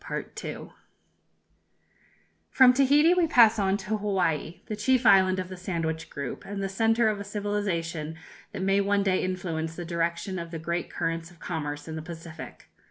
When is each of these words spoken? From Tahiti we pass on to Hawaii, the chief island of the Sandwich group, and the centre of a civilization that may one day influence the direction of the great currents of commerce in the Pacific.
From 2.49 2.73
Tahiti 2.73 3.13
we 3.13 3.27
pass 3.27 3.59
on 3.59 3.77
to 3.77 3.97
Hawaii, 3.97 4.61
the 4.65 4.75
chief 4.75 5.05
island 5.05 5.37
of 5.37 5.47
the 5.47 5.55
Sandwich 5.55 6.09
group, 6.09 6.43
and 6.43 6.63
the 6.63 6.69
centre 6.69 7.07
of 7.07 7.19
a 7.19 7.23
civilization 7.23 8.15
that 8.51 8.63
may 8.63 8.81
one 8.81 9.03
day 9.03 9.23
influence 9.23 9.75
the 9.75 9.85
direction 9.85 10.39
of 10.39 10.49
the 10.49 10.57
great 10.57 10.89
currents 10.89 11.29
of 11.29 11.39
commerce 11.39 11.87
in 11.87 11.95
the 11.95 12.01
Pacific. 12.01 12.67